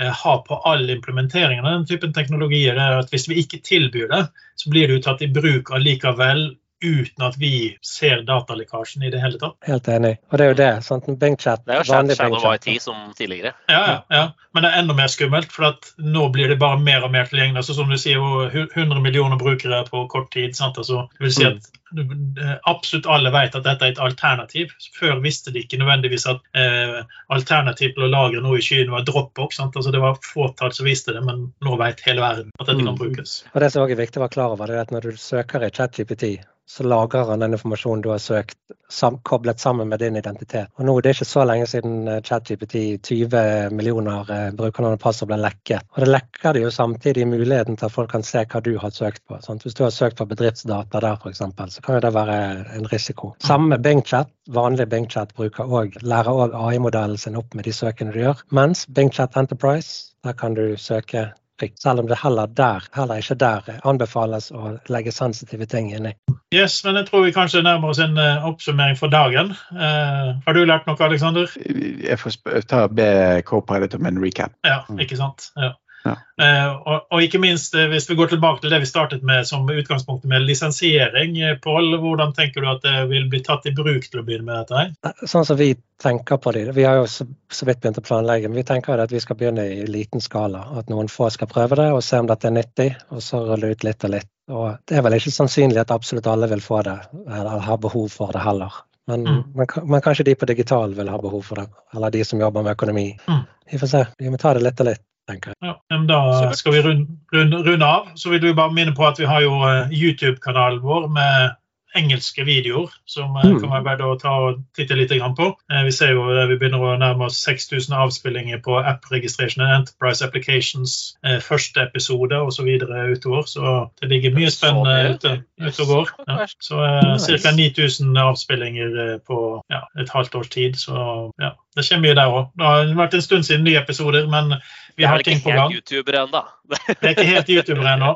[0.00, 2.76] eh, ha på all implementering av den typen teknologier.
[2.76, 6.50] er at Hvis vi ikke tilbyr det, så blir det jo tatt i bruk allikevel
[6.84, 7.50] uten at vi
[7.82, 9.56] ser datalekkasjen i det hele tatt.
[9.66, 10.14] Helt enig.
[10.30, 10.70] Og det er jo det.
[10.84, 11.06] sant?
[11.20, 12.68] Bingchat, Det er jo vanlig Shadow Bingchat.
[12.76, 13.54] IT som tidligere.
[13.72, 14.24] Ja, ja, ja.
[14.54, 17.26] Men det er enda mer skummelt, for at nå blir det bare mer og mer
[17.26, 17.64] tilgjengelig.
[17.64, 18.20] Altså, som du sier,
[18.54, 20.54] 100 millioner brukere på kort tid.
[20.54, 20.78] Sant?
[20.78, 24.70] Altså, det vil si at eh, absolutt alle vet at dette er et alternativ.
[24.98, 27.00] Før visste de ikke nødvendigvis at eh,
[27.34, 29.58] alternativ til å lagre noe i skyen var Dropbox.
[29.58, 29.74] Sant?
[29.76, 32.94] Altså, det var fåtall som visste det, men nå vet hele verden at dette kan
[32.94, 32.98] Mm.
[33.00, 33.40] brukes.
[33.54, 35.16] Og det som også er viktig å være klar over, det er at når du
[35.18, 38.56] søker i ChatGPT, så lagrer han den informasjonen du har søkt
[38.88, 40.68] sam koblet sammen med din identitet.
[40.78, 45.00] Og nå, Det er ikke så lenge siden eh, ChatGPT 20 millioner eh, brukernavn og
[45.00, 45.84] passord ble lekket.
[45.94, 48.94] Og det lekker det jo samtidig muligheten til at folk kan se hva du har
[48.94, 49.38] søkt på.
[49.44, 49.62] Sant?
[49.62, 51.42] Hvis du har søkt på bedriftsdata der f.eks.,
[51.76, 52.38] så kan jo det være
[52.78, 53.34] en risiko.
[53.44, 54.30] Samme med Bingchat.
[54.48, 58.44] Vanlig Bingchat bruker også, lærer òg AI-modellen sin opp med de søkene du gjør.
[58.50, 61.76] Mens Bingchat Enterprise, der kan du søke fritt.
[61.82, 66.14] Selv om det heller der, heller ikke der anbefales å legge sensitive ting inn i.
[66.54, 69.54] Yes, men jeg tror vi kanskje nærmer oss en eh, oppsummering for dagen.
[69.74, 71.50] Uh, har du lært noe, Aleksander?
[71.64, 72.36] Jeg får
[72.70, 73.08] ta be
[73.48, 74.54] Copilot om en recap.
[74.66, 75.00] Ja, Mm.
[75.00, 75.48] ikke sant?
[75.56, 75.72] Ja.
[76.04, 76.14] Ja.
[76.44, 79.46] Eh, og, og ikke minst, eh, hvis vi går tilbake til det vi startet med
[79.48, 83.72] som utgangspunktet med lisensiering, eh, Pål, hvordan tenker du at det vil bli tatt i
[83.76, 84.82] bruk til å begynne med dette?
[85.08, 85.26] her?
[85.30, 85.70] Sånn som vi
[86.02, 89.00] tenker på det, Vi har jo så, så vidt begynt å planlegge, men vi tenker
[89.00, 90.66] at vi skal begynne i liten skala.
[90.78, 93.72] At noen få skal prøve det og se om dette er nyttig, og så rulle
[93.72, 94.30] ut litt og litt.
[94.52, 98.10] Og Det er vel ikke sannsynlig at absolutt alle vil få det, eller har behov
[98.12, 98.82] for det heller.
[99.06, 99.42] Men, Mm.
[99.54, 102.62] men, men kanskje de på digital vil ha behov for det, eller de som jobber
[102.62, 103.18] med økonomi.
[103.28, 103.42] Mm.
[103.72, 104.06] Vi får se.
[104.18, 105.56] Vi må ta det litt og litt, tenker jeg.
[105.70, 108.08] Ja, men da skal vi runde, runde, runde av.
[108.16, 111.54] Så vil du bare minne på at vi har jo eh, YouTube-kanalen vår med
[111.94, 113.60] engelske videoer som eh, Mm.
[113.62, 115.46] kan være verdt å ta og titte litt på.
[115.70, 119.62] Eh, Vi ser jo at vi begynner å nærme oss 6000 avspillinger på App Registration
[119.62, 122.66] and Enterprise Applications første episode osv.
[123.14, 123.42] utover.
[123.46, 126.10] Så det ligger mye spennende ute, ute og går.
[126.28, 126.46] Ja.
[126.58, 127.50] Så ca.
[127.54, 130.74] 9000 avspillinger på ja, et halvt års tid.
[130.74, 132.48] Så ja, det kommer mye der òg.
[132.56, 134.54] Det har vært en stund siden nye episoder, men
[134.96, 135.72] vi har er ting på gang.
[135.72, 136.40] helt YouTuber ennå.
[136.70, 138.10] Det er ikke helt YouTuber ennå.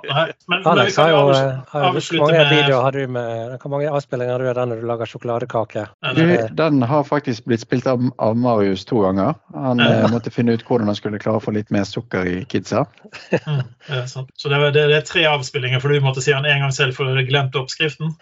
[0.70, 4.48] Alex har jo Hvor mange med videoer har du med Hvor mange avspillinger har du
[4.48, 5.84] av den når du lager sjokoladekake?
[6.16, 6.22] Du,
[6.56, 9.34] den har faktisk blitt spilt av, av Marius to ganger.
[9.54, 9.90] Han Ja.
[10.04, 12.86] eh, måtte finne ut hvordan han skulle klare å få litt mer sukker i kidsa.
[13.34, 14.06] Mm, det er.
[14.06, 16.72] Så det er, det, det er tre avspillinger, for du måtte si han en gang
[16.72, 18.14] selv for du glemte oppskriften.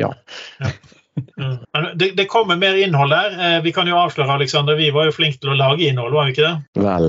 [0.00, 0.14] Ja.
[1.14, 1.58] Mm.
[1.98, 3.36] Det, det kommer mer innhold der.
[3.38, 6.28] Eh, Vi kan jo avsløre, Alexander, vi var jo flinke til å lage innhold, var
[6.28, 6.56] vi ikke det?
[6.84, 7.08] Vel.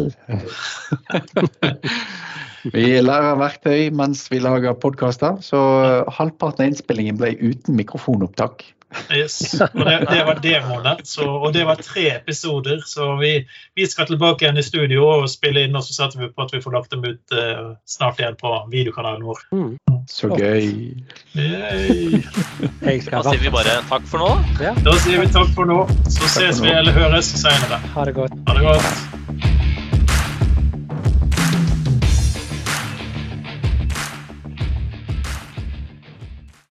[2.75, 5.59] vi lærer verktøy mens vi lager podkaster, så
[6.19, 8.67] halvparten av innspillingen ble uten mikrofonopptak.
[9.11, 9.61] Yes.
[9.61, 12.81] Og det, det var demoene, så, og det var tre episoder.
[12.87, 13.33] Så vi,
[13.75, 16.53] vi skal tilbake igjen i studio og spille inn, og så satser vi på at
[16.55, 19.43] vi får lagt dem ut eh, snart igjen på videokanalen vår.
[19.55, 19.73] Mm.
[20.07, 20.93] Så gøy.
[21.35, 22.21] Yay.
[22.85, 24.29] Jeg skal Da sier vi bare takk for nå.
[24.85, 25.81] Da sier vi takk for nå.
[26.05, 27.81] Så ses vi eller høres senere.
[27.95, 28.37] Ha det godt.
[28.47, 29.54] Ha det godt.